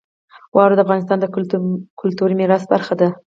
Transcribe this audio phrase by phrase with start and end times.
[0.55, 1.25] واوره د افغانستان د
[2.03, 3.07] کلتوري میراث برخه ده.